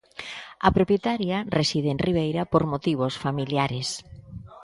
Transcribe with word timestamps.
A 0.67 0.69
propietaria 0.77 1.37
reside 1.57 1.89
en 1.91 1.99
Ribeira 2.07 2.43
por 2.51 2.63
motivos 2.73 3.13
familiares. 3.25 3.87